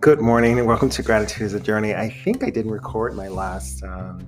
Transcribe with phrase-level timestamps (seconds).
[0.00, 1.94] Good morning and welcome to Gratitude is a Journey.
[1.94, 4.26] I think I didn't record my last um,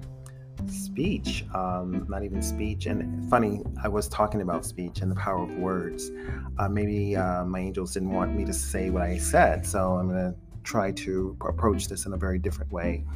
[0.66, 2.84] speech, um, not even speech.
[2.84, 6.10] And funny, I was talking about speech and the power of words.
[6.58, 10.10] Uh, maybe uh, my angels didn't want me to say what I said, so I'm
[10.10, 13.06] going to try to approach this in a very different way.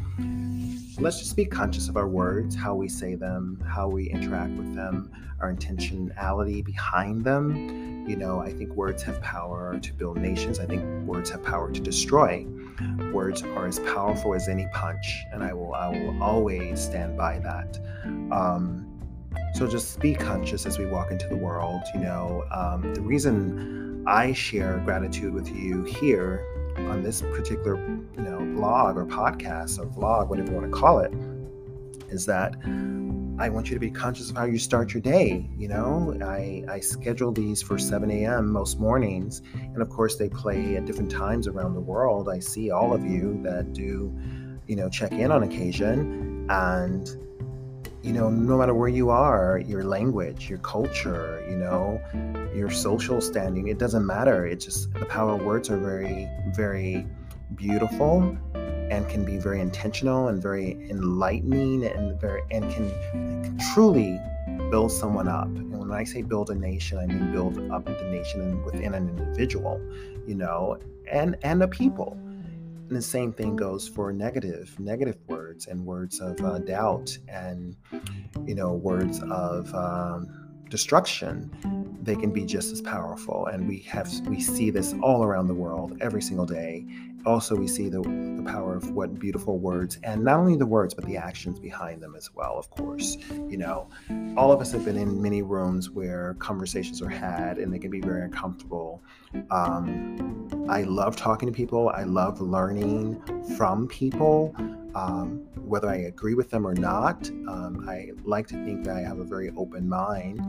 [0.99, 4.75] Let's just be conscious of our words, how we say them, how we interact with
[4.75, 5.11] them,
[5.43, 10.61] our intentionality behind them you know, I think words have power to build nations.
[10.61, 12.47] I think words have power to destroy.
[13.13, 17.39] Words are as powerful as any punch, and I will I will always stand by
[17.41, 17.79] that.
[18.31, 18.87] Um,
[19.55, 21.83] so just be conscious as we walk into the world.
[21.95, 26.45] You know, um, the reason I share gratitude with you here
[26.77, 30.99] on this particular you know blog or podcast or vlog, whatever you want to call
[31.01, 31.13] it,
[32.11, 32.55] is that
[33.39, 35.47] I want you to be conscious of how you start your day.
[35.59, 38.51] You know, I, I schedule these for 7 a.m.
[38.51, 39.43] most mornings.
[39.55, 42.31] And of course, they play at different times around the world.
[42.31, 44.17] I see all of you that do,
[44.67, 46.47] you know, check in on occasion.
[46.49, 47.09] And,
[48.03, 52.01] you know, no matter where you are, your language, your culture, you know,
[52.55, 54.47] your social standing, it doesn't matter.
[54.47, 57.07] It's just the power of words are very, very
[57.55, 58.39] beautiful
[58.91, 64.21] and can be very intentional and very enlightening and very and can, truly
[64.71, 65.47] build someone up.
[65.47, 69.09] And when I say build a nation, I mean build up the nation within an
[69.09, 69.81] individual,
[70.27, 70.79] you know,
[71.11, 72.19] and and a people.
[72.89, 77.77] And the same thing goes for negative, negative words and words of uh, doubt and
[78.47, 80.29] you know words of um,
[80.69, 81.51] destruction.
[82.07, 85.55] They can be just as powerful, and we have we see this all around the
[85.55, 86.87] world every single day.
[87.27, 90.95] Also we see the, the power of what beautiful words and not only the words
[90.95, 93.17] but the actions behind them as well of course.
[93.49, 93.89] You know
[94.37, 97.91] all of us have been in many rooms where conversations are had and they can
[97.91, 99.03] be very uncomfortable.
[99.51, 101.89] Um, i love talking to people.
[101.89, 103.21] I love learning
[103.57, 104.55] from people.
[104.95, 107.29] Um, whether I agree with them or not.
[107.49, 110.41] Um, I like to think that I have a very open mind,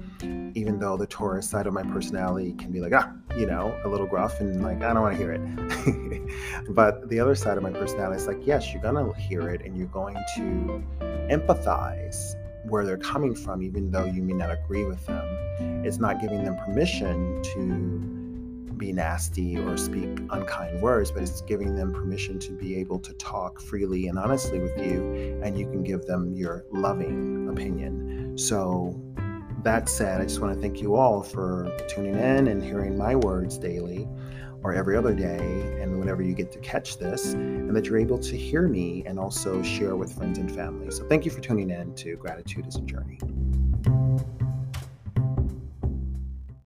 [0.56, 3.90] even though the Taurus side of my personality can be like, ah, you know, a
[3.90, 6.70] little gruff and like, I don't want to hear it.
[6.70, 9.62] but the other side of my personality is like, yes, you're going to hear it
[9.66, 10.84] and you're going to
[11.30, 12.36] empathize
[12.70, 15.26] where they're coming from, even though you may not agree with them.
[15.86, 18.27] It's not giving them permission to
[18.78, 23.14] be nasty or speak unkind words, but it's giving them permission to be able to
[23.14, 28.38] talk freely and honestly with you, and you can give them your loving opinion.
[28.38, 29.02] So,
[29.64, 33.16] that said, I just want to thank you all for tuning in and hearing my
[33.16, 34.08] words daily
[34.64, 38.18] or every other day, and whenever you get to catch this, and that you're able
[38.20, 40.90] to hear me and also share with friends and family.
[40.92, 43.20] So, thank you for tuning in to Gratitude is a Journey.